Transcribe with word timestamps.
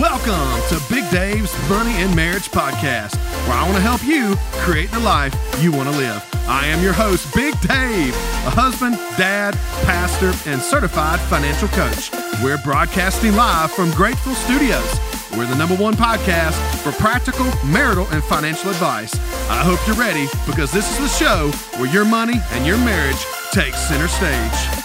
Welcome 0.00 0.66
to 0.70 0.82
Big 0.88 1.04
Dave's 1.10 1.52
Money 1.68 1.92
and 1.96 2.16
Marriage 2.16 2.50
Podcast, 2.50 3.16
where 3.46 3.58
I 3.58 3.64
want 3.64 3.74
to 3.74 3.82
help 3.82 4.02
you 4.02 4.34
create 4.64 4.90
the 4.92 5.00
life 5.00 5.34
you 5.60 5.70
want 5.70 5.90
to 5.90 5.94
live. 5.98 6.24
I 6.48 6.64
am 6.68 6.82
your 6.82 6.94
host, 6.94 7.34
Big 7.34 7.52
Dave, 7.60 8.14
a 8.14 8.50
husband, 8.50 8.96
dad, 9.18 9.52
pastor, 9.84 10.32
and 10.50 10.62
certified 10.62 11.20
financial 11.20 11.68
coach. 11.68 12.10
We're 12.42 12.56
broadcasting 12.64 13.36
live 13.36 13.72
from 13.72 13.90
Grateful 13.90 14.32
Studios. 14.32 14.98
We're 15.36 15.44
the 15.44 15.56
number 15.56 15.76
one 15.76 15.96
podcast 15.96 16.56
for 16.82 16.92
practical 16.92 17.52
marital 17.66 18.06
and 18.10 18.24
financial 18.24 18.70
advice. 18.70 19.14
I 19.50 19.62
hope 19.62 19.86
you're 19.86 20.02
ready 20.02 20.28
because 20.46 20.72
this 20.72 20.90
is 20.90 20.96
the 20.96 21.08
show 21.08 21.50
where 21.78 21.92
your 21.92 22.06
money 22.06 22.40
and 22.52 22.66
your 22.66 22.78
marriage 22.78 23.22
takes 23.52 23.76
center 23.86 24.08
stage. 24.08 24.79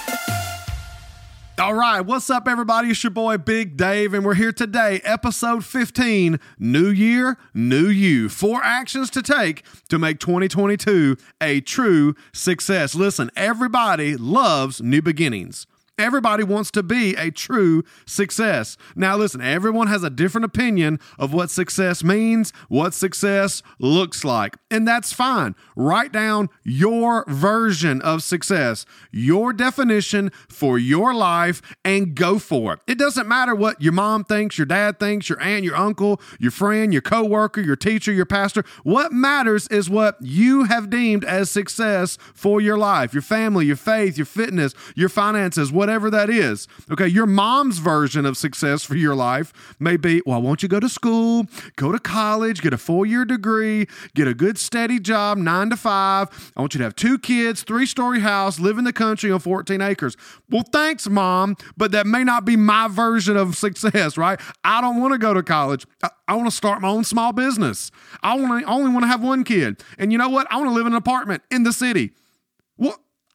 All 1.65 1.73
right, 1.73 2.01
what's 2.01 2.29
up, 2.29 2.47
everybody? 2.47 2.89
It's 2.89 3.03
your 3.03 3.09
boy 3.09 3.39
Big 3.39 3.75
Dave, 3.75 4.13
and 4.13 4.23
we're 4.23 4.35
here 4.35 4.51
today, 4.51 5.01
episode 5.03 5.65
15 5.65 6.39
New 6.59 6.89
Year, 6.89 7.39
New 7.55 7.87
You. 7.87 8.29
Four 8.29 8.63
actions 8.63 9.09
to 9.09 9.23
take 9.23 9.63
to 9.89 9.97
make 9.97 10.19
2022 10.19 11.17
a 11.41 11.61
true 11.61 12.13
success. 12.31 12.93
Listen, 12.93 13.31
everybody 13.35 14.15
loves 14.15 14.79
new 14.79 15.01
beginnings. 15.01 15.65
Everybody 15.97 16.43
wants 16.43 16.71
to 16.71 16.83
be 16.83 17.15
a 17.15 17.31
true 17.31 17.83
success. 18.05 18.75
Now, 18.97 19.15
listen, 19.15 19.39
everyone 19.39 19.87
has 19.87 20.03
a 20.03 20.09
different 20.09 20.43
opinion 20.43 20.99
of 21.17 21.33
what 21.33 21.49
success 21.49 22.03
means, 22.03 22.51
what 22.67 22.93
success 22.93 23.63
looks 23.79 24.25
like, 24.25 24.57
and 24.69 24.85
that's 24.85 25.13
fine. 25.13 25.55
Write 25.77 26.11
down 26.11 26.49
your 26.63 27.23
version 27.29 28.01
of 28.01 28.23
success, 28.23 28.85
your 29.11 29.53
definition 29.53 30.31
for 30.49 30.77
your 30.77 31.13
life, 31.13 31.61
and 31.85 32.13
go 32.13 32.39
for 32.39 32.73
it. 32.73 32.79
It 32.87 32.97
doesn't 32.97 33.27
matter 33.27 33.55
what 33.55 33.81
your 33.81 33.93
mom 33.93 34.25
thinks, 34.25 34.57
your 34.57 34.65
dad 34.65 34.99
thinks, 34.99 35.29
your 35.29 35.39
aunt, 35.41 35.63
your 35.63 35.77
uncle, 35.77 36.19
your 36.39 36.51
friend, 36.51 36.91
your 36.91 37.01
coworker, 37.01 37.61
your 37.61 37.77
teacher, 37.77 38.11
your 38.11 38.25
pastor. 38.25 38.65
What 38.83 39.13
matters 39.13 39.67
is 39.69 39.89
what 39.89 40.17
you 40.19 40.65
have 40.65 40.89
deemed 40.89 41.23
as 41.23 41.49
success 41.49 42.17
for 42.33 42.59
your 42.59 42.77
life, 42.77 43.13
your 43.13 43.21
family, 43.21 43.65
your 43.65 43.77
faith, 43.77 44.17
your 44.17 44.25
fitness, 44.25 44.73
your 44.93 45.07
finances, 45.09 45.71
whatever 45.85 46.09
that 46.09 46.31
is. 46.31 46.67
Okay, 46.91 47.07
your 47.07 47.27
mom's 47.27 47.77
version 47.77 48.25
of 48.25 48.37
success 48.37 48.83
for 48.83 48.95
your 48.95 49.13
life 49.13 49.53
may 49.79 49.97
be, 49.97 50.19
well, 50.25 50.41
won't 50.41 50.63
you 50.63 50.67
go 50.67 50.79
to 50.79 50.89
school, 50.89 51.45
go 51.75 51.91
to 51.91 51.99
college, 51.99 52.63
get 52.63 52.73
a 52.73 52.77
four 52.77 53.05
year 53.05 53.23
degree, 53.23 53.85
get 54.15 54.27
a 54.27 54.33
good 54.33 54.57
steady 54.57 54.99
job, 54.99 55.37
nine 55.37 55.69
to 55.69 55.77
five. 55.77 56.51
I 56.57 56.61
want 56.61 56.73
you 56.73 56.79
to 56.79 56.85
have 56.85 56.95
two 56.95 57.19
kids, 57.19 57.61
three 57.61 57.85
story 57.85 58.21
house, 58.21 58.59
live 58.59 58.79
in 58.79 58.83
the 58.83 58.93
country 58.93 59.31
on 59.31 59.39
14 59.39 59.79
acres. 59.79 60.17
Well, 60.49 60.63
thanks, 60.63 61.07
mom, 61.07 61.55
but 61.77 61.91
that 61.91 62.07
may 62.07 62.23
not 62.23 62.45
be 62.45 62.55
my 62.55 62.87
version 62.87 63.37
of 63.37 63.55
success, 63.55 64.17
right? 64.17 64.39
I 64.63 64.81
don't 64.81 64.99
want 64.99 65.13
to 65.13 65.19
go 65.19 65.35
to 65.35 65.43
college. 65.43 65.85
I, 66.01 66.09
I 66.27 66.33
want 66.33 66.49
to 66.49 66.55
start 66.55 66.81
my 66.81 66.87
own 66.87 67.03
small 67.03 67.31
business. 67.31 67.91
I 68.23 68.35
want 68.39 68.65
to 68.65 68.67
only 68.67 68.89
want 68.89 69.03
to 69.03 69.07
have 69.07 69.21
one 69.21 69.43
kid. 69.43 69.83
And 69.99 70.11
you 70.11 70.17
know 70.17 70.29
what? 70.29 70.47
I 70.49 70.57
want 70.57 70.67
to 70.67 70.73
live 70.73 70.87
in 70.87 70.93
an 70.93 70.97
apartment 70.97 71.43
in 71.51 71.61
the 71.61 71.71
city. 71.71 72.13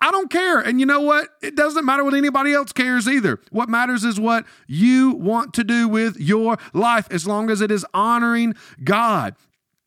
I 0.01 0.11
don't 0.11 0.31
care. 0.31 0.61
And 0.61 0.81
you 0.81 0.87
know 0.87 1.01
what? 1.03 1.29
It 1.43 1.57
doesn't 1.57 1.85
matter 1.85 2.03
what 2.05 2.15
anybody 2.15 2.53
else 2.53 2.73
cares 2.73 3.07
either. 3.07 3.39
What 3.51 3.69
matters 3.69 4.05
is 4.05 4.19
what 4.19 4.47
you 4.67 5.13
want 5.13 5.53
to 5.55 5.65
do 5.65 5.89
with 5.89 6.19
your 6.19 6.57
life 6.73 7.07
as 7.11 7.27
long 7.27 7.51
as 7.51 7.61
it 7.61 7.71
is 7.71 7.85
honoring 7.93 8.55
God. 8.83 9.37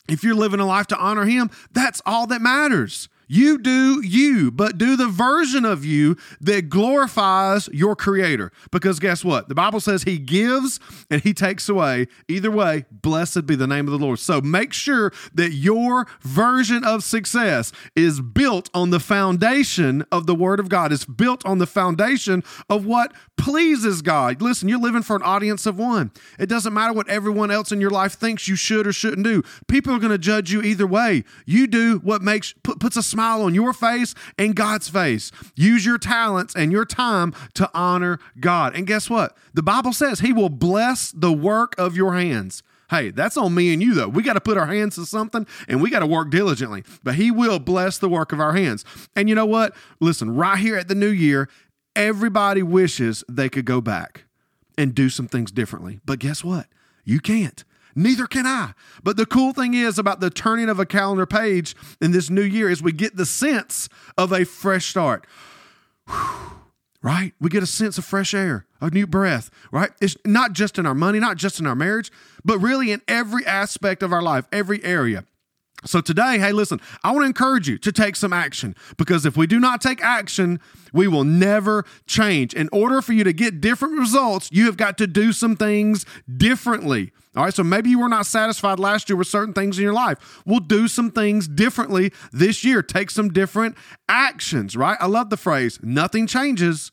If 0.07 0.23
you're 0.23 0.35
living 0.35 0.59
a 0.59 0.65
life 0.65 0.87
to 0.87 0.97
honor 0.97 1.25
Him, 1.25 1.49
that's 1.71 2.01
all 2.05 2.27
that 2.27 2.41
matters. 2.41 3.09
You 3.33 3.57
do 3.57 3.99
you, 4.05 4.51
but 4.51 4.77
do 4.77 4.95
the 4.95 5.07
version 5.07 5.65
of 5.65 5.83
you 5.83 6.17
that 6.39 6.69
glorifies 6.69 7.67
your 7.73 7.95
creator. 7.95 8.51
Because 8.71 8.99
guess 8.99 9.25
what? 9.25 9.49
The 9.49 9.55
Bible 9.55 9.79
says 9.79 10.03
he 10.03 10.19
gives 10.19 10.79
and 11.09 11.19
he 11.19 11.33
takes 11.33 11.67
away. 11.67 12.09
Either 12.27 12.51
way, 12.51 12.85
blessed 12.91 13.47
be 13.47 13.55
the 13.55 13.65
name 13.65 13.87
of 13.87 13.91
the 13.91 13.97
Lord. 13.97 14.19
So 14.19 14.39
make 14.39 14.71
sure 14.71 15.11
that 15.33 15.51
your 15.51 16.05
version 16.21 16.83
of 16.83 17.03
success 17.03 17.71
is 17.95 18.21
built 18.21 18.69
on 18.71 18.91
the 18.91 18.99
foundation 18.99 20.05
of 20.11 20.27
the 20.27 20.35
word 20.35 20.59
of 20.59 20.69
God. 20.69 20.93
It's 20.93 21.03
built 21.03 21.43
on 21.43 21.57
the 21.57 21.65
foundation 21.65 22.43
of 22.69 22.85
what 22.85 23.13
pleases 23.35 24.03
God. 24.03 24.43
Listen, 24.43 24.69
you're 24.69 24.77
living 24.77 25.01
for 25.01 25.15
an 25.15 25.23
audience 25.23 25.65
of 25.65 25.79
one. 25.79 26.11
It 26.37 26.49
doesn't 26.49 26.71
matter 26.71 26.93
what 26.93 27.09
everyone 27.09 27.49
else 27.49 27.71
in 27.71 27.81
your 27.81 27.89
life 27.89 28.13
thinks 28.13 28.47
you 28.47 28.55
should 28.55 28.85
or 28.85 28.93
shouldn't 28.93 29.25
do. 29.25 29.41
People 29.67 29.91
are 29.95 29.99
going 29.99 30.11
to 30.11 30.19
judge 30.19 30.51
you 30.51 30.61
either 30.61 30.85
way. 30.85 31.23
You 31.47 31.65
do 31.65 31.97
what 32.03 32.21
makes 32.21 32.53
puts 32.61 32.95
a 32.95 33.01
smile 33.01 33.22
on 33.23 33.53
your 33.53 33.73
face 33.73 34.13
and 34.37 34.55
God's 34.55 34.89
face. 34.89 35.31
Use 35.55 35.85
your 35.85 35.97
talents 35.97 36.55
and 36.55 36.71
your 36.71 36.85
time 36.85 37.33
to 37.55 37.69
honor 37.73 38.19
God. 38.39 38.75
And 38.75 38.87
guess 38.87 39.09
what? 39.09 39.37
The 39.53 39.63
Bible 39.63 39.93
says 39.93 40.19
He 40.19 40.33
will 40.33 40.49
bless 40.49 41.11
the 41.11 41.33
work 41.33 41.75
of 41.77 41.95
your 41.95 42.13
hands. 42.13 42.63
Hey, 42.89 43.09
that's 43.09 43.37
on 43.37 43.55
me 43.55 43.73
and 43.73 43.81
you, 43.81 43.93
though. 43.93 44.07
We 44.07 44.21
got 44.21 44.33
to 44.33 44.41
put 44.41 44.57
our 44.57 44.67
hands 44.67 44.95
to 44.95 45.05
something 45.05 45.47
and 45.67 45.81
we 45.81 45.89
got 45.89 45.99
to 45.99 46.05
work 46.05 46.29
diligently, 46.29 46.83
but 47.03 47.15
He 47.15 47.31
will 47.31 47.59
bless 47.59 47.97
the 47.97 48.09
work 48.09 48.31
of 48.31 48.39
our 48.39 48.53
hands. 48.53 48.85
And 49.15 49.29
you 49.29 49.35
know 49.35 49.45
what? 49.45 49.73
Listen, 49.99 50.35
right 50.35 50.59
here 50.59 50.77
at 50.77 50.87
the 50.87 50.95
new 50.95 51.09
year, 51.09 51.49
everybody 51.95 52.61
wishes 52.61 53.23
they 53.29 53.49
could 53.49 53.65
go 53.65 53.81
back 53.81 54.25
and 54.77 54.93
do 54.93 55.09
some 55.09 55.27
things 55.27 55.51
differently. 55.51 55.99
But 56.05 56.19
guess 56.19 56.43
what? 56.43 56.67
You 57.03 57.19
can't. 57.19 57.63
Neither 57.95 58.27
can 58.27 58.45
I. 58.45 58.73
But 59.03 59.17
the 59.17 59.25
cool 59.25 59.53
thing 59.53 59.73
is 59.73 59.99
about 59.99 60.19
the 60.19 60.29
turning 60.29 60.69
of 60.69 60.79
a 60.79 60.85
calendar 60.85 61.25
page 61.25 61.75
in 62.01 62.11
this 62.11 62.29
new 62.29 62.43
year 62.43 62.69
is 62.69 62.81
we 62.81 62.91
get 62.91 63.15
the 63.15 63.25
sense 63.25 63.89
of 64.17 64.31
a 64.31 64.45
fresh 64.45 64.87
start. 64.87 65.27
Whew, 66.07 66.53
right? 67.01 67.33
We 67.39 67.49
get 67.49 67.61
a 67.61 67.67
sense 67.67 67.97
of 67.97 68.05
fresh 68.05 68.33
air, 68.33 68.65
a 68.81 68.89
new 68.89 69.05
breath, 69.05 69.51
right? 69.71 69.91
It's 70.01 70.15
not 70.25 70.53
just 70.53 70.79
in 70.79 70.85
our 70.85 70.95
money, 70.95 71.19
not 71.19 71.37
just 71.37 71.59
in 71.59 71.67
our 71.67 71.75
marriage, 71.75 72.11
but 72.43 72.59
really 72.59 72.91
in 72.91 73.01
every 73.07 73.45
aspect 73.45 74.01
of 74.01 74.11
our 74.11 74.21
life, 74.21 74.47
every 74.51 74.83
area. 74.83 75.25
So 75.85 76.01
today, 76.01 76.39
hey, 76.39 76.51
listen, 76.51 76.79
I 77.03 77.11
want 77.11 77.23
to 77.23 77.27
encourage 77.27 77.67
you 77.67 77.77
to 77.79 77.91
take 77.91 78.15
some 78.15 78.33
action 78.33 78.75
because 78.97 79.25
if 79.25 79.35
we 79.35 79.47
do 79.47 79.59
not 79.59 79.81
take 79.81 80.03
action, 80.03 80.59
we 80.93 81.07
will 81.07 81.23
never 81.23 81.85
change. 82.05 82.53
In 82.53 82.69
order 82.71 83.01
for 83.01 83.13
you 83.13 83.23
to 83.23 83.33
get 83.33 83.61
different 83.61 83.97
results, 83.97 84.49
you 84.51 84.65
have 84.65 84.77
got 84.77 84.97
to 84.99 85.07
do 85.07 85.31
some 85.31 85.55
things 85.55 86.05
differently. 86.37 87.11
All 87.35 87.43
right, 87.43 87.53
so 87.53 87.63
maybe 87.63 87.89
you 87.89 87.99
were 87.99 88.09
not 88.09 88.27
satisfied 88.27 88.79
last 88.79 89.09
year 89.09 89.17
with 89.17 89.27
certain 89.27 89.53
things 89.53 89.77
in 89.77 89.83
your 89.83 89.93
life. 89.93 90.41
We'll 90.45 90.59
do 90.59 90.87
some 90.87 91.09
things 91.09 91.47
differently 91.47 92.13
this 92.31 92.63
year. 92.63 92.83
Take 92.83 93.09
some 93.09 93.29
different 93.29 93.75
actions, 94.07 94.75
right? 94.75 94.97
I 94.99 95.07
love 95.07 95.31
the 95.31 95.37
phrase, 95.37 95.79
nothing 95.81 96.27
changes 96.27 96.91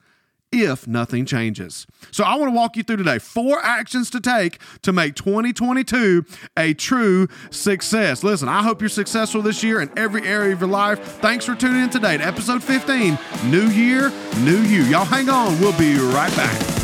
if 0.53 0.87
nothing 0.87 1.25
changes. 1.27 1.87
So 2.11 2.25
I 2.25 2.35
want 2.37 2.51
to 2.51 2.57
walk 2.57 2.77
you 2.77 2.83
through 2.83 2.97
today 2.97 3.19
four 3.19 3.61
actions 3.63 4.11
to 4.11 4.21
take 4.21 4.59
to 4.83 4.93
make 4.93 5.15
2022 5.15 6.25
a 6.57 6.75
true 6.75 7.29
success. 7.51 8.25
Listen, 8.25 8.49
I 8.49 8.63
hope 8.63 8.81
you're 8.81 8.89
successful 8.89 9.43
this 9.43 9.63
year 9.63 9.81
in 9.81 9.91
every 9.97 10.27
area 10.27 10.53
of 10.53 10.61
your 10.61 10.69
life. 10.69 10.99
Thanks 11.21 11.45
for 11.45 11.55
tuning 11.55 11.85
in 11.85 11.91
today 11.91 12.17
to 12.17 12.27
episode 12.27 12.63
15, 12.63 13.19
New 13.47 13.69
Year, 13.69 14.11
New 14.39 14.61
You. 14.63 14.83
Y'all 14.85 15.05
hang 15.05 15.29
on, 15.29 15.61
we'll 15.61 15.79
be 15.79 15.97
right 15.99 16.35
back. 16.37 16.80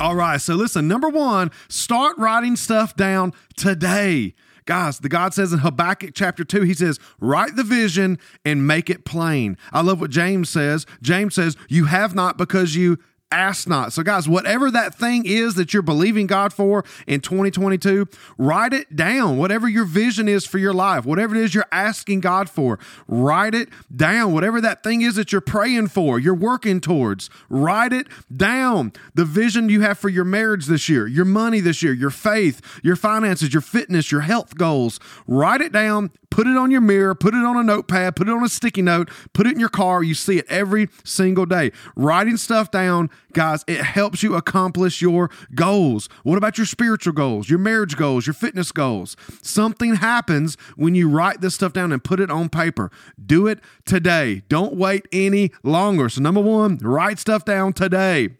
All 0.00 0.14
right. 0.14 0.40
So 0.40 0.54
listen, 0.54 0.86
number 0.86 1.08
one, 1.08 1.50
start 1.68 2.16
writing 2.18 2.54
stuff 2.54 2.94
down 2.94 3.32
today. 3.56 4.34
Guys, 4.64 5.00
the 5.00 5.08
God 5.08 5.34
says 5.34 5.52
in 5.52 5.60
Habakkuk 5.60 6.10
chapter 6.14 6.44
2, 6.44 6.60
he 6.62 6.74
says, 6.74 7.00
write 7.20 7.56
the 7.56 7.64
vision 7.64 8.18
and 8.44 8.66
make 8.66 8.90
it 8.90 9.04
plain. 9.04 9.56
I 9.72 9.80
love 9.80 10.00
what 10.00 10.10
James 10.10 10.50
says. 10.50 10.86
James 11.02 11.34
says, 11.34 11.56
you 11.68 11.86
have 11.86 12.14
not 12.14 12.36
because 12.38 12.76
you 12.76 12.98
ask 13.30 13.68
not. 13.68 13.92
So, 13.92 14.02
guys, 14.02 14.28
whatever 14.28 14.70
that 14.70 14.94
thing 14.94 15.24
is 15.26 15.54
that 15.54 15.72
you're 15.72 15.82
believing 15.82 16.26
God 16.26 16.52
for 16.52 16.84
in 17.06 17.20
2022, 17.20 18.06
write 18.36 18.72
it 18.72 18.94
down. 18.94 19.36
Whatever 19.36 19.68
your 19.68 19.84
vision 19.84 20.28
is 20.28 20.46
for 20.46 20.58
your 20.58 20.72
life, 20.72 21.04
whatever 21.04 21.34
it 21.34 21.42
is 21.42 21.54
you're 21.54 21.66
asking 21.70 22.20
God 22.20 22.48
for, 22.48 22.78
write 23.06 23.54
it 23.54 23.68
down. 23.94 24.32
Whatever 24.32 24.60
that 24.60 24.82
thing 24.82 25.02
is 25.02 25.16
that 25.16 25.32
you're 25.32 25.40
praying 25.40 25.88
for, 25.88 26.18
you're 26.18 26.34
working 26.34 26.80
towards, 26.80 27.28
write 27.48 27.92
it 27.92 28.06
down. 28.34 28.92
The 29.14 29.24
vision 29.24 29.68
you 29.68 29.82
have 29.82 29.98
for 29.98 30.08
your 30.08 30.24
marriage 30.24 30.66
this 30.66 30.88
year, 30.88 31.06
your 31.06 31.24
money 31.24 31.60
this 31.60 31.82
year, 31.82 31.92
your 31.92 32.10
faith, 32.10 32.60
your 32.82 32.96
finances, 32.96 33.52
your 33.52 33.62
fitness, 33.62 34.10
your 34.10 34.22
health 34.22 34.56
goals, 34.56 34.98
write 35.26 35.60
it 35.60 35.72
down. 35.72 36.10
Put 36.30 36.46
it 36.46 36.56
on 36.56 36.70
your 36.70 36.80
mirror, 36.80 37.14
put 37.14 37.34
it 37.34 37.44
on 37.44 37.56
a 37.56 37.62
notepad, 37.62 38.14
put 38.14 38.28
it 38.28 38.32
on 38.32 38.44
a 38.44 38.48
sticky 38.48 38.82
note, 38.82 39.10
put 39.32 39.46
it 39.46 39.54
in 39.54 39.60
your 39.60 39.68
car. 39.68 40.02
You 40.02 40.14
see 40.14 40.38
it 40.38 40.46
every 40.48 40.88
single 41.04 41.46
day. 41.46 41.72
Writing 41.96 42.36
stuff 42.36 42.70
down 42.70 43.10
guys, 43.32 43.64
it 43.66 43.80
helps 43.80 44.22
you 44.22 44.36
accomplish 44.36 45.00
your 45.00 45.30
goals. 45.54 46.08
What 46.22 46.38
about 46.38 46.58
your 46.58 46.66
spiritual 46.66 47.12
goals, 47.12 47.48
your 47.48 47.58
marriage 47.58 47.96
goals, 47.96 48.26
your 48.26 48.34
fitness 48.34 48.72
goals? 48.72 49.16
Something 49.42 49.96
happens 49.96 50.56
when 50.76 50.94
you 50.94 51.08
write 51.08 51.40
this 51.40 51.54
stuff 51.54 51.72
down 51.72 51.92
and 51.92 52.02
put 52.02 52.20
it 52.20 52.30
on 52.30 52.48
paper. 52.48 52.90
Do 53.24 53.46
it 53.46 53.60
today. 53.84 54.42
Don't 54.48 54.76
wait 54.76 55.06
any 55.12 55.50
longer. 55.62 56.08
So, 56.08 56.20
number 56.20 56.40
one, 56.40 56.78
write 56.78 57.18
stuff 57.18 57.44
down 57.44 57.72
today. 57.72 58.30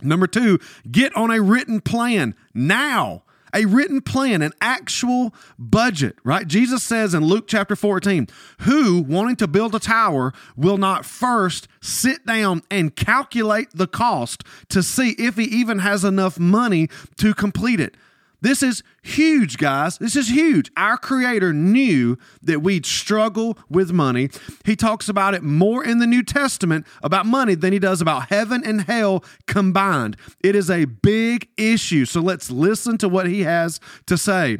Number 0.00 0.26
two, 0.26 0.58
get 0.90 1.14
on 1.16 1.30
a 1.30 1.40
written 1.40 1.80
plan 1.80 2.34
now. 2.54 3.24
A 3.54 3.64
written 3.64 4.00
plan, 4.00 4.42
an 4.42 4.52
actual 4.60 5.34
budget, 5.58 6.16
right? 6.24 6.46
Jesus 6.46 6.82
says 6.82 7.14
in 7.14 7.24
Luke 7.24 7.46
chapter 7.46 7.76
14, 7.76 8.28
who, 8.60 9.02
wanting 9.02 9.36
to 9.36 9.46
build 9.46 9.74
a 9.74 9.78
tower, 9.78 10.32
will 10.56 10.78
not 10.78 11.04
first 11.04 11.68
sit 11.80 12.24
down 12.26 12.62
and 12.70 12.96
calculate 12.96 13.68
the 13.74 13.86
cost 13.86 14.44
to 14.68 14.82
see 14.82 15.10
if 15.18 15.36
he 15.36 15.44
even 15.44 15.80
has 15.80 16.04
enough 16.04 16.38
money 16.38 16.88
to 17.16 17.34
complete 17.34 17.80
it. 17.80 17.96
This 18.40 18.62
is 18.62 18.82
huge, 19.02 19.58
guys. 19.58 19.98
This 19.98 20.14
is 20.14 20.28
huge. 20.28 20.70
Our 20.76 20.96
Creator 20.96 21.52
knew 21.52 22.18
that 22.42 22.62
we'd 22.62 22.86
struggle 22.86 23.58
with 23.68 23.90
money. 23.92 24.30
He 24.64 24.76
talks 24.76 25.08
about 25.08 25.34
it 25.34 25.42
more 25.42 25.84
in 25.84 25.98
the 25.98 26.06
New 26.06 26.22
Testament 26.22 26.86
about 27.02 27.26
money 27.26 27.56
than 27.56 27.72
he 27.72 27.78
does 27.78 28.00
about 28.00 28.28
heaven 28.28 28.62
and 28.64 28.82
hell 28.82 29.24
combined. 29.46 30.16
It 30.42 30.54
is 30.54 30.70
a 30.70 30.84
big 30.84 31.48
issue. 31.56 32.04
So 32.04 32.20
let's 32.20 32.50
listen 32.50 32.96
to 32.98 33.08
what 33.08 33.26
he 33.26 33.42
has 33.42 33.80
to 34.06 34.16
say 34.16 34.58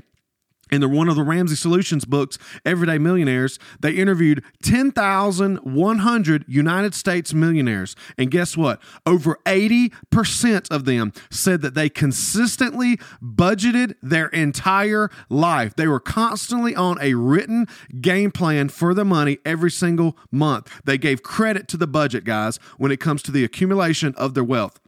in 0.70 0.80
the 0.80 0.88
one 0.88 1.08
of 1.08 1.16
the 1.16 1.22
Ramsey 1.22 1.56
Solutions 1.56 2.04
books, 2.04 2.38
Everyday 2.64 2.98
Millionaires, 2.98 3.58
they 3.80 3.92
interviewed 3.92 4.42
10,100 4.62 6.44
United 6.46 6.94
States 6.94 7.34
millionaires. 7.34 7.96
And 8.16 8.30
guess 8.30 8.56
what? 8.56 8.80
Over 9.06 9.38
80% 9.46 10.70
of 10.70 10.84
them 10.84 11.12
said 11.30 11.62
that 11.62 11.74
they 11.74 11.88
consistently 11.88 12.98
budgeted 13.22 13.94
their 14.02 14.28
entire 14.28 15.10
life. 15.28 15.74
They 15.76 15.86
were 15.86 16.00
constantly 16.00 16.74
on 16.74 16.98
a 17.00 17.14
written 17.14 17.66
game 18.00 18.30
plan 18.30 18.68
for 18.68 18.94
the 18.94 19.04
money 19.04 19.38
every 19.44 19.70
single 19.70 20.16
month. 20.30 20.80
They 20.84 20.98
gave 20.98 21.22
credit 21.22 21.68
to 21.68 21.76
the 21.76 21.86
budget, 21.86 22.24
guys, 22.24 22.58
when 22.76 22.92
it 22.92 23.00
comes 23.00 23.22
to 23.22 23.32
the 23.32 23.44
accumulation 23.44 24.14
of 24.16 24.34
their 24.34 24.44
wealth. 24.44 24.80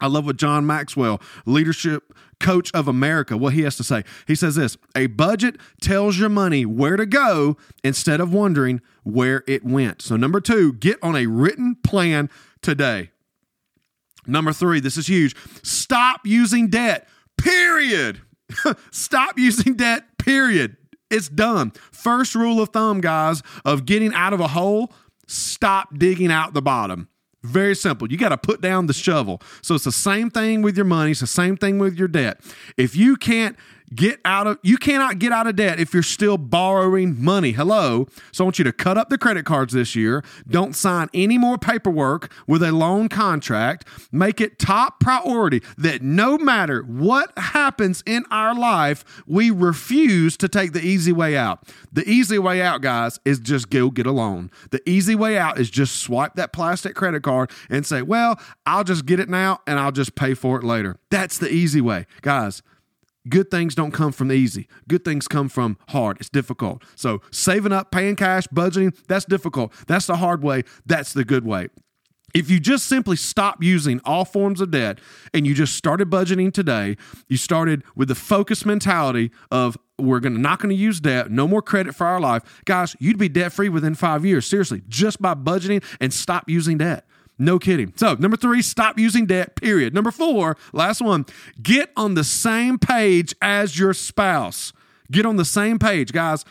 I 0.00 0.06
love 0.06 0.24
what 0.26 0.36
John 0.36 0.66
Maxwell, 0.66 1.20
leadership 1.46 2.14
coach 2.38 2.70
of 2.72 2.88
America, 2.88 3.36
what 3.36 3.52
he 3.52 3.62
has 3.62 3.76
to 3.76 3.84
say. 3.84 4.04
He 4.26 4.34
says 4.34 4.54
this 4.54 4.76
A 4.96 5.06
budget 5.06 5.56
tells 5.80 6.18
your 6.18 6.28
money 6.28 6.64
where 6.64 6.96
to 6.96 7.06
go 7.06 7.56
instead 7.84 8.20
of 8.20 8.32
wondering 8.32 8.80
where 9.02 9.44
it 9.46 9.64
went. 9.64 10.02
So, 10.02 10.16
number 10.16 10.40
two, 10.40 10.72
get 10.74 10.98
on 11.02 11.16
a 11.16 11.26
written 11.26 11.76
plan 11.76 12.30
today. 12.62 13.10
Number 14.26 14.52
three, 14.52 14.80
this 14.80 14.96
is 14.96 15.06
huge. 15.06 15.34
Stop 15.62 16.22
using 16.24 16.68
debt, 16.68 17.08
period. 17.36 18.20
Stop 18.90 19.38
using 19.38 19.74
debt, 19.74 20.18
period. 20.18 20.76
It's 21.10 21.28
done. 21.28 21.72
First 21.90 22.34
rule 22.34 22.60
of 22.60 22.68
thumb, 22.68 23.00
guys, 23.00 23.42
of 23.64 23.84
getting 23.84 24.14
out 24.14 24.32
of 24.32 24.40
a 24.40 24.48
hole 24.48 24.92
stop 25.30 25.96
digging 25.96 26.32
out 26.32 26.54
the 26.54 26.62
bottom. 26.62 27.08
Very 27.42 27.74
simple. 27.74 28.10
You 28.10 28.18
got 28.18 28.30
to 28.30 28.36
put 28.36 28.60
down 28.60 28.86
the 28.86 28.92
shovel. 28.92 29.40
So 29.62 29.74
it's 29.74 29.84
the 29.84 29.92
same 29.92 30.30
thing 30.30 30.60
with 30.62 30.76
your 30.76 30.84
money. 30.84 31.12
It's 31.12 31.20
the 31.20 31.26
same 31.26 31.56
thing 31.56 31.78
with 31.78 31.96
your 31.96 32.08
debt. 32.08 32.40
If 32.76 32.94
you 32.94 33.16
can't 33.16 33.56
get 33.94 34.20
out 34.24 34.46
of 34.46 34.58
you 34.62 34.76
cannot 34.76 35.18
get 35.18 35.32
out 35.32 35.46
of 35.46 35.56
debt 35.56 35.80
if 35.80 35.92
you're 35.92 36.02
still 36.02 36.38
borrowing 36.38 37.22
money. 37.22 37.52
Hello? 37.52 38.06
So 38.32 38.44
i 38.44 38.46
want 38.46 38.58
you 38.58 38.64
to 38.64 38.72
cut 38.72 38.96
up 38.96 39.08
the 39.08 39.18
credit 39.18 39.44
cards 39.44 39.72
this 39.72 39.96
year. 39.96 40.24
Don't 40.48 40.74
sign 40.74 41.08
any 41.12 41.38
more 41.38 41.58
paperwork 41.58 42.32
with 42.46 42.62
a 42.62 42.72
loan 42.72 43.08
contract. 43.08 43.86
Make 44.12 44.40
it 44.40 44.58
top 44.58 45.00
priority 45.00 45.62
that 45.76 46.02
no 46.02 46.38
matter 46.38 46.82
what 46.82 47.36
happens 47.36 48.02
in 48.06 48.24
our 48.30 48.54
life 48.54 49.04
we 49.26 49.50
refuse 49.50 50.36
to 50.38 50.48
take 50.48 50.72
the 50.72 50.84
easy 50.84 51.12
way 51.12 51.36
out. 51.36 51.68
The 51.92 52.08
easy 52.08 52.38
way 52.38 52.62
out 52.62 52.82
guys 52.82 53.18
is 53.24 53.38
just 53.38 53.70
go 53.70 53.90
get 53.90 54.06
a 54.06 54.12
loan. 54.12 54.50
The 54.70 54.88
easy 54.88 55.14
way 55.14 55.36
out 55.36 55.58
is 55.58 55.70
just 55.70 55.96
swipe 55.96 56.34
that 56.34 56.52
plastic 56.52 56.94
credit 56.94 57.22
card 57.22 57.50
and 57.68 57.84
say 57.84 58.02
well 58.02 58.40
i'll 58.66 58.84
just 58.84 59.06
get 59.06 59.20
it 59.20 59.28
now 59.28 59.60
and 59.66 59.78
i'll 59.78 59.92
just 59.92 60.14
pay 60.14 60.34
for 60.34 60.58
it 60.58 60.64
later. 60.64 60.96
That's 61.10 61.38
the 61.38 61.50
easy 61.50 61.80
way. 61.80 62.06
Guys 62.22 62.62
Good 63.28 63.50
things 63.50 63.74
don't 63.74 63.90
come 63.90 64.12
from 64.12 64.32
easy. 64.32 64.66
Good 64.88 65.04
things 65.04 65.28
come 65.28 65.48
from 65.48 65.76
hard. 65.88 66.18
It's 66.20 66.30
difficult. 66.30 66.82
So, 66.96 67.20
saving 67.30 67.72
up, 67.72 67.90
paying 67.90 68.16
cash, 68.16 68.46
budgeting, 68.48 68.96
that's 69.06 69.26
difficult. 69.26 69.72
That's 69.86 70.06
the 70.06 70.16
hard 70.16 70.42
way. 70.42 70.64
That's 70.86 71.12
the 71.12 71.24
good 71.24 71.44
way. 71.44 71.68
If 72.32 72.48
you 72.48 72.60
just 72.60 72.86
simply 72.86 73.16
stop 73.16 73.62
using 73.62 74.00
all 74.04 74.24
forms 74.24 74.60
of 74.60 74.70
debt 74.70 75.00
and 75.34 75.46
you 75.46 75.54
just 75.54 75.74
started 75.74 76.10
budgeting 76.10 76.52
today, 76.52 76.96
you 77.28 77.36
started 77.36 77.82
with 77.96 78.08
the 78.08 78.14
focus 78.14 78.64
mentality 78.64 79.32
of 79.50 79.76
we're 79.98 80.20
gonna 80.20 80.38
not 80.38 80.60
going 80.60 80.74
to 80.74 80.80
use 80.80 81.00
debt, 81.00 81.30
no 81.30 81.46
more 81.46 81.60
credit 81.60 81.94
for 81.94 82.06
our 82.06 82.20
life, 82.20 82.62
guys, 82.64 82.96
you'd 83.00 83.18
be 83.18 83.28
debt 83.28 83.52
free 83.52 83.68
within 83.68 83.94
five 83.94 84.24
years. 84.24 84.46
Seriously, 84.46 84.82
just 84.88 85.20
by 85.20 85.34
budgeting 85.34 85.84
and 86.00 86.12
stop 86.12 86.48
using 86.48 86.78
debt. 86.78 87.04
No 87.40 87.58
kidding. 87.58 87.92
So, 87.96 88.14
number 88.14 88.36
three, 88.36 88.60
stop 88.62 88.98
using 88.98 89.26
debt, 89.26 89.56
period. 89.56 89.94
Number 89.94 90.10
four, 90.10 90.56
last 90.72 91.00
one, 91.00 91.24
get 91.60 91.90
on 91.96 92.14
the 92.14 92.22
same 92.22 92.78
page 92.78 93.34
as 93.40 93.78
your 93.78 93.94
spouse. 93.94 94.72
Get 95.10 95.26
on 95.26 95.36
the 95.36 95.44
same 95.44 95.78
page, 95.78 96.12
guys 96.12 96.44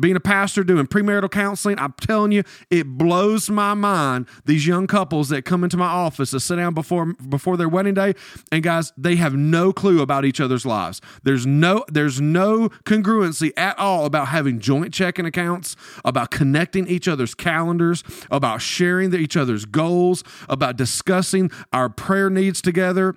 being 0.00 0.16
a 0.16 0.20
pastor 0.20 0.64
doing 0.64 0.86
premarital 0.86 1.30
counseling 1.30 1.78
i'm 1.78 1.94
telling 2.00 2.32
you 2.32 2.42
it 2.70 2.86
blows 2.86 3.48
my 3.50 3.74
mind 3.74 4.26
these 4.44 4.66
young 4.66 4.86
couples 4.86 5.28
that 5.28 5.44
come 5.44 5.64
into 5.64 5.76
my 5.76 5.86
office 5.86 6.30
to 6.30 6.40
sit 6.40 6.56
down 6.56 6.74
before 6.74 7.14
before 7.28 7.56
their 7.56 7.68
wedding 7.68 7.94
day 7.94 8.14
and 8.50 8.62
guys 8.62 8.92
they 8.96 9.16
have 9.16 9.34
no 9.34 9.72
clue 9.72 10.00
about 10.00 10.24
each 10.24 10.40
other's 10.40 10.64
lives. 10.64 11.00
There's 11.22 11.46
no 11.46 11.84
there's 11.88 12.20
no 12.20 12.70
congruency 12.84 13.52
at 13.56 13.78
all 13.78 14.06
about 14.06 14.28
having 14.28 14.58
joint 14.58 14.92
checking 14.92 15.26
accounts 15.26 15.76
about 16.04 16.30
connecting 16.30 16.86
each 16.86 17.06
other's 17.08 17.34
calendars 17.34 18.02
about 18.30 18.62
sharing 18.62 19.14
each 19.14 19.36
other's 19.36 19.64
goals 19.64 20.24
about 20.48 20.76
discussing 20.76 21.50
our 21.72 21.88
prayer 21.88 22.30
needs 22.30 22.60
together 22.62 23.14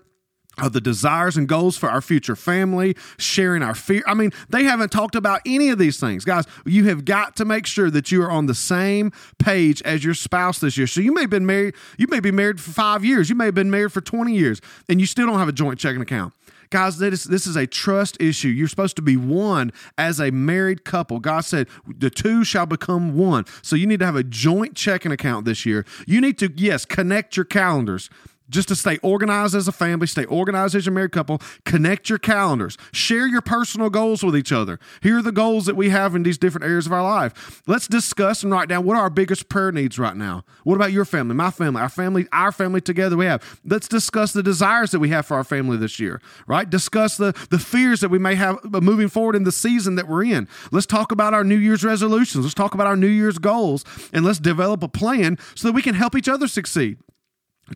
of 0.59 0.74
the 0.74 0.81
desires 0.81 1.38
and 1.38 1.48
goals 1.48 1.77
for 1.77 1.89
our 1.89 2.01
future 2.01 2.36
family, 2.36 2.95
sharing 3.18 3.63
our 3.63 3.75
fear. 3.75 4.04
I 4.07 4.13
mean, 4.13 4.31
they 4.50 4.63
haven't 4.63 4.92
talked 4.92 5.15
about 5.15 5.42
any 5.45 5.69
of 5.69 5.77
these 5.77 6.00
things. 6.00 6.25
Guys, 6.25 6.45
you 6.65 6.86
have 6.86 7.06
got 7.06 7.36
to 7.38 7.45
make 7.45 7.65
sure 7.65 7.89
that 7.92 8.12
you 8.12 8.24
are 8.24 8.31
on 8.31 8.48
the 8.48 8.56
same 8.56 9.12
page 9.39 9.81
as 9.83 10.04
your 10.04 10.13
spouse 10.13 10.59
this 10.59 10.77
year. 10.77 10.88
So 10.88 11.01
you 11.01 11.13
may 11.13 11.21
have 11.21 11.30
been 11.30 11.45
married, 11.45 11.75
you 11.98 12.07
may 12.07 12.19
be 12.19 12.31
married 12.31 12.59
for 12.59 12.71
five 12.71 13.06
years, 13.06 13.30
you 13.30 13.36
may 13.36 13.45
have 13.45 13.56
been 13.56 13.71
married 13.71 13.94
for 13.94 14.01
20 14.01 14.33
years, 14.33 14.62
and 14.89 15.00
you 15.00 15.06
still 15.06 15.27
don't 15.27 15.39
have 15.39 15.50
a 15.50 15.54
joint 15.54 15.80
checking 15.80 16.01
account. 16.01 16.33
Guys, 16.69 16.98
this, 16.98 17.24
this 17.24 17.48
is 17.48 17.56
a 17.56 17.65
trust 17.65 18.18
issue. 18.19 18.50
You're 18.50 18.68
supposed 18.68 18.98
to 18.98 19.01
be 19.01 19.15
one 19.15 19.71
as 19.98 20.19
a 20.19 20.31
married 20.31 20.83
couple. 20.83 21.19
God 21.19 21.42
said, 21.42 21.69
the 21.88 22.10
two 22.10 22.44
shall 22.44 22.65
become 22.65 23.18
one. 23.18 23.45
So 23.62 23.75
you 23.75 23.88
need 23.88 24.00
to 24.00 24.06
have 24.06 24.18
a 24.18 24.24
joint 24.24 24.75
checking 24.75 25.13
account 25.13 25.45
this 25.45 25.65
year. 25.65 25.86
You 26.06 26.19
need 26.19 26.38
to, 26.39 26.51
yes, 26.56 26.83
connect 26.83 27.38
your 27.38 27.45
calendars 27.45 28.10
just 28.50 28.68
to 28.70 28.76
stay 28.76 28.98
organized 29.04 29.56
as 29.56 29.68
a 29.68 29.72
family, 29.72 30.08
stay 30.08 30.26
organized 30.26 30.76
as 30.76 30.88
a 30.88 30.92
married 30.92 31.12
couple, 31.12 31.42
connect 31.66 32.10
your 32.10 32.20
calendars, 32.20 32.78
share 32.92 33.28
your 33.28 33.42
personal 33.42 33.90
goals 33.90 34.24
with 34.24 34.36
each 34.36 34.52
other. 34.52 34.80
Here 35.02 35.18
are 35.18 35.22
the 35.22 35.32
goals 35.32 35.66
that 35.66 35.76
we 35.76 35.90
have 35.90 36.16
in 36.16 36.24
these 36.24 36.38
different 36.38 36.66
areas 36.66 36.86
of 36.86 36.94
our 36.94 37.04
life. 37.04 37.62
Let's 37.68 37.88
discuss 37.88 38.44
and 38.44 38.51
write 38.51 38.70
down 38.70 38.86
what 38.86 38.96
are 38.96 39.04
our 39.04 39.10
biggest 39.10 39.50
prayer 39.50 39.72
needs 39.72 40.00
right 40.00 40.16
now. 40.16 40.44
What 40.63 40.75
about 40.75 40.92
your 40.92 41.06
family, 41.06 41.36
my 41.36 41.51
family, 41.51 41.82
our 41.82 41.89
family, 41.89 42.27
our 42.32 42.51
family 42.51 42.82
together 42.82 43.18
we 43.18 43.25
have. 43.25 43.60
Let's 43.66 43.88
discuss 43.88 44.34
the 44.34 44.44
desires 44.44 44.92
that 44.92 45.00
we 45.00 45.10
have 45.10 45.25
for 45.25 45.36
our 45.36 45.44
family 45.44 45.77
this 45.77 46.00
year, 46.00 46.22
right? 46.48 46.70
Discuss 46.70 47.18
the, 47.18 47.34
the 47.50 47.60
fears 47.60 48.01
that 48.01 48.10
we 48.10 48.20
may 48.20 48.36
have 48.36 48.58
moving 48.63 49.10
forward 49.10 49.36
in 49.36 49.44
the 49.44 49.51
season 49.51 49.96
that 49.96 50.08
we're 50.08 50.25
in. 50.25 50.48
Let's 50.72 50.86
talk 50.86 51.12
about 51.12 51.34
our 51.34 51.44
New 51.44 51.58
Year's 51.58 51.84
resolutions. 51.84 52.44
Let's 52.46 52.54
talk 52.54 52.74
about 52.74 52.88
our 52.88 52.98
New 52.98 53.08
Year's 53.08 53.38
goals 53.38 53.84
and 54.13 54.25
let's 54.25 54.39
develop 54.39 54.84
a 54.84 54.88
plan 54.88 55.38
so 55.56 55.68
that 55.68 55.74
we 55.74 55.82
can 55.82 55.96
help 55.96 56.16
each 56.16 56.30
other 56.30 56.48
succeed 56.48 56.98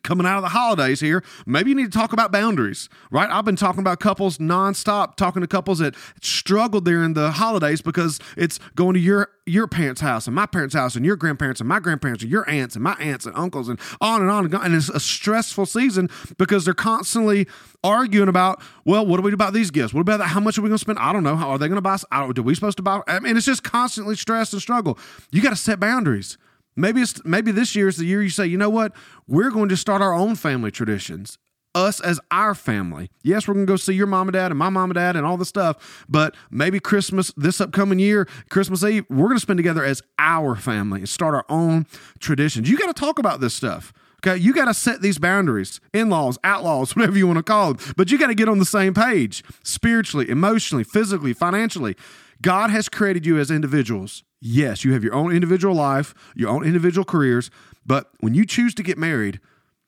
coming 0.03 0.25
out 0.25 0.37
of 0.37 0.43
the 0.43 0.49
holidays 0.49 0.99
here, 0.99 1.23
maybe 1.45 1.69
you 1.69 1.75
need 1.75 1.91
to 1.91 1.97
talk 1.97 2.13
about 2.13 2.31
boundaries, 2.31 2.89
right? 3.11 3.29
I've 3.29 3.45
been 3.45 3.55
talking 3.55 3.81
about 3.81 3.99
couples 3.99 4.37
nonstop, 4.37 5.15
talking 5.15 5.41
to 5.41 5.47
couples 5.47 5.79
that 5.79 5.95
struggled 6.21 6.85
during 6.85 7.13
the 7.13 7.31
holidays 7.31 7.81
because 7.81 8.19
it's 8.37 8.59
going 8.75 8.93
to 8.93 8.99
your 8.99 9.29
your 9.45 9.67
parents' 9.67 10.01
house 10.01 10.27
and 10.27 10.35
my 10.35 10.45
parents' 10.45 10.75
house 10.75 10.95
and 10.95 11.05
your 11.05 11.15
grandparents 11.15 11.59
and 11.59 11.67
my 11.67 11.79
grandparents 11.79 12.23
and 12.23 12.31
your 12.31 12.47
aunts 12.49 12.75
and 12.75 12.83
my 12.83 12.93
aunts 12.93 13.25
and 13.25 13.35
uncles 13.35 13.67
and 13.69 13.79
on 13.99 14.21
and 14.21 14.29
on 14.29 14.45
and 14.45 14.55
on. 14.55 14.65
And 14.65 14.75
it's 14.75 14.87
a 14.87 14.99
stressful 14.99 15.65
season 15.65 16.09
because 16.37 16.63
they're 16.63 16.73
constantly 16.73 17.47
arguing 17.83 18.29
about, 18.29 18.61
well, 18.85 19.05
what 19.05 19.17
do 19.17 19.23
we 19.23 19.31
do 19.31 19.35
about 19.35 19.53
these 19.53 19.71
gifts? 19.71 19.93
What 19.93 20.01
about 20.01 20.17
that? 20.17 20.27
How 20.27 20.39
much 20.39 20.57
are 20.57 20.61
we 20.61 20.69
going 20.69 20.77
to 20.77 20.81
spend? 20.81 20.99
I 20.99 21.11
don't 21.11 21.23
know. 21.23 21.35
How 21.35 21.49
are 21.49 21.57
they 21.57 21.67
going 21.67 21.75
to 21.77 21.81
buy? 21.81 21.97
I 22.11 22.19
don't, 22.19 22.37
are 22.37 22.41
we 22.43 22.55
supposed 22.55 22.77
to 22.77 22.83
buy? 22.83 23.01
I 23.07 23.19
mean, 23.19 23.35
it's 23.35 23.45
just 23.45 23.63
constantly 23.63 24.15
stress 24.15 24.53
and 24.53 24.61
struggle. 24.61 24.97
You 25.31 25.41
got 25.41 25.49
to 25.49 25.55
set 25.55 25.79
boundaries. 25.79 26.37
Maybe 26.75 27.01
it's 27.01 27.23
maybe 27.25 27.51
this 27.51 27.75
year 27.75 27.87
is 27.87 27.97
the 27.97 28.05
year 28.05 28.21
you 28.21 28.29
say, 28.29 28.45
you 28.45 28.57
know 28.57 28.69
what, 28.69 28.93
we're 29.27 29.51
going 29.51 29.69
to 29.69 29.77
start 29.77 30.01
our 30.01 30.13
own 30.13 30.35
family 30.35 30.71
traditions. 30.71 31.37
Us 31.73 32.01
as 32.01 32.19
our 32.31 32.53
family. 32.53 33.09
Yes, 33.23 33.47
we're 33.47 33.53
gonna 33.53 33.65
go 33.65 33.77
see 33.77 33.93
your 33.93 34.07
mom 34.07 34.27
and 34.27 34.33
dad 34.33 34.51
and 34.51 34.59
my 34.59 34.67
mom 34.67 34.89
and 34.89 34.95
dad 34.95 35.15
and 35.15 35.25
all 35.25 35.37
the 35.37 35.45
stuff, 35.45 36.05
but 36.09 36.35
maybe 36.49 36.81
Christmas 36.81 37.31
this 37.37 37.61
upcoming 37.61 37.97
year, 37.97 38.27
Christmas 38.49 38.83
Eve, 38.83 39.05
we're 39.09 39.29
gonna 39.29 39.39
spend 39.39 39.57
together 39.57 39.81
as 39.81 40.01
our 40.19 40.57
family 40.57 40.99
and 40.99 41.07
start 41.07 41.33
our 41.33 41.45
own 41.47 41.85
traditions. 42.19 42.69
You 42.69 42.77
gotta 42.77 42.93
talk 42.93 43.19
about 43.19 43.39
this 43.39 43.53
stuff. 43.53 43.93
Okay, 44.23 44.37
you 44.37 44.53
got 44.53 44.65
to 44.65 44.73
set 44.75 45.01
these 45.01 45.17
boundaries, 45.17 45.81
in 45.93 46.09
laws, 46.09 46.37
outlaws, 46.43 46.95
whatever 46.95 47.17
you 47.17 47.25
want 47.25 47.37
to 47.37 47.43
call 47.43 47.73
them, 47.73 47.93
but 47.97 48.11
you 48.11 48.19
got 48.19 48.27
to 48.27 48.35
get 48.35 48.47
on 48.47 48.59
the 48.59 48.65
same 48.65 48.93
page 48.93 49.43
spiritually, 49.63 50.29
emotionally, 50.29 50.83
physically, 50.83 51.33
financially. 51.33 51.95
God 52.39 52.69
has 52.69 52.87
created 52.87 53.25
you 53.25 53.39
as 53.39 53.49
individuals. 53.49 54.23
Yes, 54.41 54.83
you 54.83 54.93
have 54.93 55.03
your 55.03 55.13
own 55.13 55.31
individual 55.31 55.75
life, 55.75 56.15
your 56.35 56.49
own 56.49 56.65
individual 56.65 57.05
careers, 57.05 57.51
but 57.85 58.09
when 58.19 58.33
you 58.33 58.45
choose 58.45 58.73
to 58.75 58.83
get 58.83 58.97
married, 58.97 59.39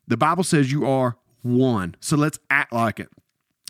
the 0.07 0.17
Bible 0.17 0.43
says 0.43 0.71
you 0.71 0.85
are 0.85 1.17
one. 1.41 1.95
So 1.99 2.15
let's 2.15 2.39
act 2.49 2.71
like 2.71 2.99
it. 2.99 3.09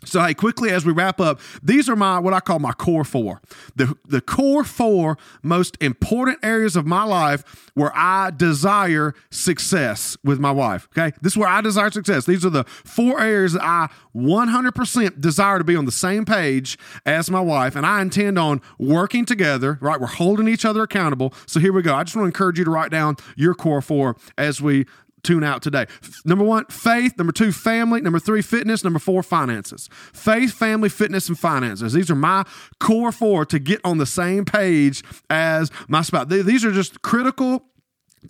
So, 0.04 0.22
hey, 0.22 0.34
quickly 0.34 0.70
as 0.70 0.84
we 0.84 0.92
wrap 0.92 1.20
up, 1.20 1.40
these 1.62 1.88
are 1.88 1.96
my 1.96 2.18
what 2.18 2.34
I 2.34 2.40
call 2.40 2.58
my 2.58 2.72
core 2.72 3.04
four. 3.04 3.40
The, 3.76 3.94
the 4.06 4.20
core 4.20 4.64
four 4.64 5.16
most 5.42 5.76
important 5.80 6.38
areas 6.42 6.76
of 6.76 6.86
my 6.86 7.04
life 7.04 7.70
where 7.74 7.92
I 7.94 8.30
desire 8.30 9.14
success 9.30 10.16
with 10.22 10.38
my 10.38 10.52
wife. 10.52 10.88
Okay. 10.92 11.16
This 11.22 11.32
is 11.32 11.36
where 11.36 11.48
I 11.48 11.60
desire 11.60 11.90
success. 11.90 12.26
These 12.26 12.44
are 12.44 12.50
the 12.50 12.64
four 12.64 13.20
areas 13.20 13.54
that 13.54 13.62
I 13.62 13.88
100% 14.14 15.20
desire 15.20 15.58
to 15.58 15.64
be 15.64 15.76
on 15.76 15.84
the 15.84 15.92
same 15.92 16.24
page 16.24 16.78
as 17.06 17.30
my 17.30 17.40
wife. 17.40 17.74
And 17.74 17.86
I 17.86 18.02
intend 18.02 18.38
on 18.38 18.60
working 18.78 19.24
together, 19.24 19.78
right? 19.80 20.00
We're 20.00 20.06
holding 20.06 20.48
each 20.48 20.64
other 20.64 20.82
accountable. 20.82 21.32
So, 21.46 21.60
here 21.60 21.72
we 21.72 21.82
go. 21.82 21.94
I 21.94 22.04
just 22.04 22.16
want 22.16 22.24
to 22.24 22.28
encourage 22.28 22.58
you 22.58 22.64
to 22.64 22.70
write 22.70 22.90
down 22.90 23.16
your 23.36 23.54
core 23.54 23.82
four 23.82 24.16
as 24.36 24.60
we 24.60 24.86
tune 25.24 25.42
out 25.42 25.62
today. 25.62 25.86
Number 26.24 26.44
one, 26.44 26.66
faith. 26.66 27.16
Number 27.18 27.32
two, 27.32 27.52
family. 27.52 28.00
Number 28.00 28.18
three, 28.18 28.42
fitness. 28.42 28.84
Number 28.84 28.98
four, 28.98 29.22
finances. 29.22 29.88
Faith, 30.12 30.52
family, 30.52 30.88
fitness, 30.88 31.28
and 31.28 31.38
finances. 31.38 31.92
These 31.92 32.10
are 32.10 32.14
my 32.14 32.44
core 32.78 33.12
four 33.12 33.44
to 33.46 33.58
get 33.58 33.80
on 33.84 33.98
the 33.98 34.06
same 34.06 34.44
page 34.44 35.02
as 35.30 35.70
my 35.88 36.02
spouse. 36.02 36.26
These 36.28 36.64
are 36.64 36.72
just 36.72 37.02
critical 37.02 37.64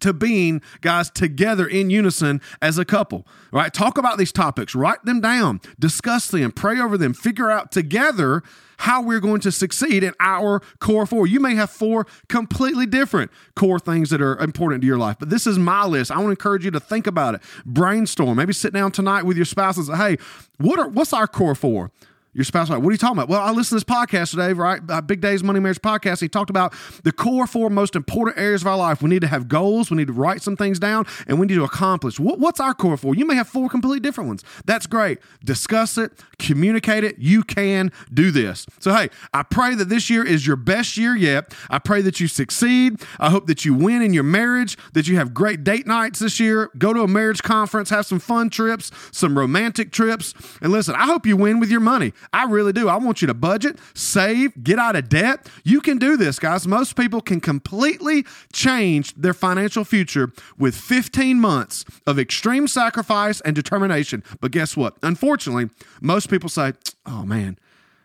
to 0.00 0.12
being 0.12 0.62
guys 0.80 1.10
together 1.10 1.66
in 1.66 1.90
unison 1.90 2.40
as 2.60 2.78
a 2.78 2.84
couple 2.84 3.26
right? 3.54 3.72
Talk 3.72 3.96
about 3.96 4.18
these 4.18 4.32
topics. 4.32 4.74
Write 4.74 5.04
them 5.04 5.20
down. 5.20 5.60
Discuss 5.78 6.26
them. 6.26 6.50
Pray 6.50 6.80
over 6.80 6.98
them. 6.98 7.14
Figure 7.14 7.50
out 7.50 7.70
together 7.70 8.42
how 8.78 9.00
we're 9.00 9.20
going 9.20 9.40
to 9.42 9.52
succeed 9.52 10.02
in 10.02 10.12
our 10.18 10.60
core 10.80 11.06
four. 11.06 11.28
You 11.28 11.38
may 11.38 11.54
have 11.54 11.70
four 11.70 12.06
completely 12.28 12.84
different 12.84 13.30
core 13.54 13.78
things 13.78 14.10
that 14.10 14.20
are 14.20 14.36
important 14.38 14.80
to 14.82 14.86
your 14.88 14.98
life, 14.98 15.16
but 15.20 15.30
this 15.30 15.46
is 15.46 15.56
my 15.56 15.86
list. 15.86 16.10
I 16.10 16.16
want 16.16 16.26
to 16.26 16.30
encourage 16.30 16.64
you 16.64 16.72
to 16.72 16.80
think 16.80 17.06
about 17.06 17.36
it, 17.36 17.42
brainstorm, 17.64 18.36
maybe 18.36 18.52
sit 18.52 18.72
down 18.72 18.90
tonight 18.90 19.22
with 19.22 19.36
your 19.36 19.46
spouse 19.46 19.76
and 19.76 19.86
say, 19.86 19.96
hey, 19.96 20.16
what 20.58 20.80
are 20.80 20.88
what's 20.88 21.12
our 21.12 21.28
core 21.28 21.54
four? 21.54 21.92
Your 22.34 22.44
spouse, 22.44 22.68
like, 22.68 22.82
what 22.82 22.88
are 22.88 22.92
you 22.92 22.98
talking 22.98 23.16
about? 23.16 23.28
Well, 23.28 23.40
I 23.40 23.52
listened 23.52 23.80
to 23.80 23.86
this 23.86 23.96
podcast 23.96 24.30
today, 24.32 24.52
right? 24.52 24.80
Uh, 24.88 25.00
Big 25.00 25.20
Dave's 25.20 25.44
Money 25.44 25.60
Marriage 25.60 25.80
podcast. 25.80 26.20
He 26.20 26.28
talked 26.28 26.50
about 26.50 26.74
the 27.04 27.12
core 27.12 27.46
four 27.46 27.70
most 27.70 27.94
important 27.94 28.36
areas 28.38 28.62
of 28.62 28.66
our 28.66 28.76
life. 28.76 29.00
We 29.02 29.08
need 29.08 29.20
to 29.20 29.28
have 29.28 29.46
goals, 29.46 29.88
we 29.88 29.96
need 29.96 30.08
to 30.08 30.12
write 30.12 30.42
some 30.42 30.56
things 30.56 30.80
down, 30.80 31.06
and 31.28 31.38
we 31.38 31.46
need 31.46 31.54
to 31.54 31.64
accomplish. 31.64 32.18
What, 32.18 32.40
what's 32.40 32.58
our 32.58 32.74
core 32.74 32.96
four? 32.96 33.14
You 33.14 33.24
may 33.24 33.36
have 33.36 33.48
four 33.48 33.68
completely 33.68 34.00
different 34.00 34.26
ones. 34.26 34.42
That's 34.64 34.86
great. 34.86 35.18
Discuss 35.44 35.96
it, 35.96 36.12
communicate 36.40 37.04
it. 37.04 37.18
You 37.18 37.44
can 37.44 37.92
do 38.12 38.32
this. 38.32 38.66
So, 38.80 38.92
hey, 38.92 39.10
I 39.32 39.44
pray 39.44 39.76
that 39.76 39.88
this 39.88 40.10
year 40.10 40.26
is 40.26 40.44
your 40.44 40.56
best 40.56 40.96
year 40.96 41.14
yet. 41.14 41.54
I 41.70 41.78
pray 41.78 42.02
that 42.02 42.18
you 42.18 42.26
succeed. 42.26 43.00
I 43.20 43.30
hope 43.30 43.46
that 43.46 43.64
you 43.64 43.74
win 43.74 44.02
in 44.02 44.12
your 44.12 44.24
marriage, 44.24 44.76
that 44.92 45.06
you 45.06 45.16
have 45.16 45.34
great 45.34 45.62
date 45.62 45.86
nights 45.86 46.18
this 46.18 46.40
year. 46.40 46.70
Go 46.78 46.92
to 46.92 47.02
a 47.02 47.08
marriage 47.08 47.42
conference, 47.44 47.90
have 47.90 48.06
some 48.06 48.18
fun 48.18 48.50
trips, 48.50 48.90
some 49.12 49.38
romantic 49.38 49.92
trips. 49.92 50.34
And 50.60 50.72
listen, 50.72 50.96
I 50.96 51.06
hope 51.06 51.26
you 51.26 51.36
win 51.36 51.60
with 51.60 51.70
your 51.70 51.80
money. 51.80 52.12
I 52.32 52.44
really 52.44 52.72
do. 52.72 52.88
I 52.88 52.96
want 52.96 53.20
you 53.20 53.26
to 53.28 53.34
budget, 53.34 53.78
save, 53.94 54.62
get 54.62 54.78
out 54.78 54.96
of 54.96 55.08
debt. 55.08 55.48
You 55.64 55.80
can 55.80 55.98
do 55.98 56.16
this, 56.16 56.38
guys. 56.38 56.66
Most 56.66 56.96
people 56.96 57.20
can 57.20 57.40
completely 57.40 58.24
change 58.52 59.14
their 59.14 59.34
financial 59.34 59.84
future 59.84 60.32
with 60.58 60.74
15 60.74 61.40
months 61.40 61.84
of 62.06 62.18
extreme 62.18 62.68
sacrifice 62.68 63.40
and 63.42 63.54
determination. 63.54 64.22
But 64.40 64.50
guess 64.50 64.76
what? 64.76 64.96
Unfortunately, 65.02 65.70
most 66.00 66.30
people 66.30 66.48
say, 66.48 66.72
oh 67.06 67.24
man, 67.24 67.58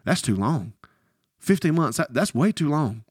that's 0.06 0.22
too 0.22 0.36
long. 0.36 0.74
15 1.40 1.74
months, 1.74 2.00
that's 2.10 2.36
way 2.36 2.52
too 2.52 2.70
long. 2.70 3.04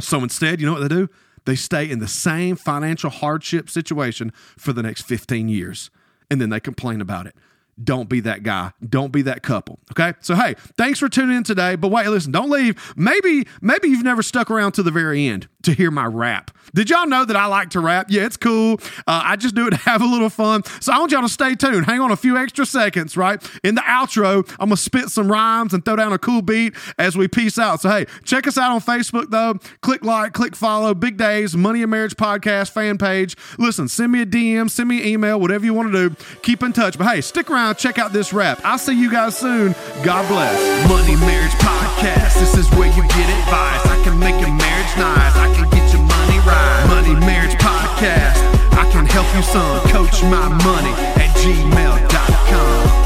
So 0.00 0.22
instead, 0.22 0.60
you 0.60 0.66
know 0.66 0.74
what 0.74 0.88
they 0.88 0.94
do? 0.94 1.08
They 1.44 1.56
stay 1.56 1.88
in 1.88 1.98
the 1.98 2.08
same 2.08 2.56
financial 2.56 3.10
hardship 3.10 3.70
situation 3.70 4.32
for 4.56 4.72
the 4.72 4.82
next 4.82 5.02
15 5.02 5.48
years 5.48 5.90
and 6.30 6.40
then 6.40 6.50
they 6.50 6.60
complain 6.60 7.00
about 7.00 7.26
it 7.26 7.34
don't 7.82 8.08
be 8.08 8.20
that 8.20 8.42
guy. 8.42 8.72
Don't 8.86 9.12
be 9.12 9.22
that 9.22 9.42
couple. 9.42 9.78
Okay. 9.92 10.14
So, 10.20 10.34
hey, 10.34 10.54
thanks 10.76 10.98
for 10.98 11.08
tuning 11.08 11.36
in 11.36 11.42
today. 11.44 11.76
But 11.76 11.88
wait, 11.88 12.08
listen, 12.08 12.32
don't 12.32 12.50
leave. 12.50 12.94
Maybe, 12.96 13.46
maybe 13.60 13.88
you've 13.88 14.04
never 14.04 14.22
stuck 14.22 14.50
around 14.50 14.72
to 14.72 14.82
the 14.82 14.90
very 14.90 15.26
end 15.26 15.48
to 15.62 15.72
hear 15.72 15.90
my 15.90 16.06
rap. 16.06 16.50
Did 16.74 16.90
y'all 16.90 17.06
know 17.06 17.24
that 17.24 17.36
I 17.36 17.46
like 17.46 17.70
to 17.70 17.80
rap? 17.80 18.06
Yeah, 18.10 18.26
it's 18.26 18.36
cool. 18.36 18.80
Uh, 19.06 19.22
I 19.24 19.36
just 19.36 19.54
do 19.54 19.66
it 19.66 19.70
to 19.70 19.76
have 19.76 20.02
a 20.02 20.06
little 20.06 20.28
fun. 20.28 20.62
So 20.80 20.92
I 20.92 20.98
want 20.98 21.12
y'all 21.12 21.22
to 21.22 21.28
stay 21.28 21.54
tuned. 21.54 21.86
Hang 21.86 22.00
on 22.00 22.10
a 22.10 22.16
few 22.16 22.36
extra 22.36 22.66
seconds, 22.66 23.16
right? 23.16 23.42
In 23.64 23.74
the 23.74 23.80
outro, 23.82 24.48
I'm 24.58 24.70
to 24.70 24.76
spit 24.76 25.08
some 25.08 25.30
rhymes 25.30 25.72
and 25.72 25.84
throw 25.84 25.96
down 25.96 26.12
a 26.12 26.18
cool 26.18 26.42
beat 26.42 26.74
as 26.98 27.16
we 27.16 27.28
peace 27.28 27.58
out. 27.58 27.80
So, 27.80 27.88
hey, 27.88 28.06
check 28.24 28.46
us 28.46 28.58
out 28.58 28.72
on 28.72 28.80
Facebook, 28.80 29.30
though. 29.30 29.54
Click 29.80 30.04
like, 30.04 30.32
click 30.32 30.54
follow. 30.54 30.94
Big 30.94 31.16
Dave's 31.16 31.56
Money 31.56 31.82
and 31.82 31.90
Marriage 31.90 32.16
Podcast 32.16 32.70
fan 32.72 32.98
page. 32.98 33.36
Listen, 33.58 33.88
send 33.88 34.12
me 34.12 34.22
a 34.22 34.26
DM, 34.26 34.70
send 34.70 34.88
me 34.88 35.00
an 35.00 35.06
email, 35.06 35.40
whatever 35.40 35.64
you 35.64 35.74
want 35.74 35.92
to 35.92 36.08
do. 36.08 36.16
Keep 36.42 36.62
in 36.62 36.72
touch. 36.72 36.98
But 36.98 37.06
hey, 37.06 37.20
stick 37.20 37.50
around, 37.50 37.67
check 37.74 37.98
out 37.98 38.12
this 38.12 38.32
rap. 38.32 38.60
I'll 38.64 38.78
see 38.78 38.98
you 38.98 39.10
guys 39.10 39.36
soon. 39.36 39.74
God 40.02 40.26
bless. 40.28 40.88
Money 40.88 41.16
Marriage 41.16 41.52
Podcast. 41.58 42.38
This 42.40 42.56
is 42.56 42.70
where 42.76 42.88
you 42.88 43.02
get 43.02 43.28
advice. 43.40 43.86
I 43.86 44.00
can 44.04 44.18
make 44.18 44.40
your 44.40 44.54
marriage 44.54 44.92
nice. 44.96 45.34
I 45.36 45.52
can 45.54 45.68
get 45.70 45.92
your 45.92 46.02
money 46.02 46.38
right. 46.46 46.84
Money 46.88 47.14
Marriage 47.20 47.56
Podcast. 47.58 48.38
I 48.72 48.90
can 48.90 49.06
help 49.06 49.26
you, 49.34 49.42
son. 49.42 49.80
Coach 49.88 50.22
my 50.24 50.48
money 50.64 50.92
at 51.20 51.34
Gmail. 51.36 52.97